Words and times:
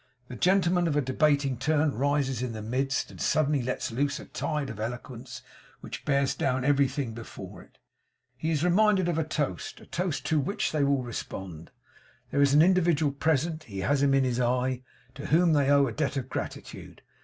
The 0.29 0.35
gentleman 0.35 0.87
of 0.87 0.95
a 0.95 1.01
debating 1.01 1.57
turn 1.57 1.93
rises 1.95 2.41
in 2.41 2.53
the 2.53 2.63
midst, 2.63 3.11
and 3.11 3.21
suddenly 3.21 3.61
lets 3.61 3.91
loose 3.91 4.19
a 4.19 4.25
tide 4.25 4.71
of 4.71 4.79
eloquence 4.79 5.43
which 5.81 6.05
bears 6.05 6.33
down 6.33 6.65
everything 6.65 7.13
before 7.13 7.61
it. 7.61 7.77
He 8.35 8.49
is 8.49 8.63
reminded 8.63 9.07
of 9.07 9.19
a 9.19 9.23
toast 9.23 9.79
a 9.79 9.85
toast 9.85 10.25
to 10.25 10.39
which 10.39 10.71
they 10.71 10.83
will 10.83 11.03
respond. 11.03 11.69
There 12.31 12.41
is 12.41 12.51
an 12.55 12.63
individual 12.63 13.11
present; 13.11 13.65
he 13.65 13.81
has 13.81 14.01
him 14.01 14.15
in 14.15 14.23
his 14.23 14.39
eye; 14.39 14.81
to 15.13 15.27
whom 15.27 15.53
they 15.53 15.69
owe 15.69 15.85
a 15.85 15.91
debt 15.91 16.17
of 16.17 16.29
gratitude. 16.29 17.03